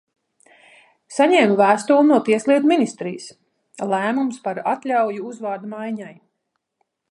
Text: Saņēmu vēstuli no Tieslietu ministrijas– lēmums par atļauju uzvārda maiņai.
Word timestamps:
Saņēmu 1.17 1.57
vēstuli 1.59 2.07
no 2.07 2.17
Tieslietu 2.29 2.71
ministrijas– 2.71 3.29
lēmums 3.93 4.41
par 4.49 4.63
atļauju 4.75 5.29
uzvārda 5.35 5.73
maiņai. 5.77 6.13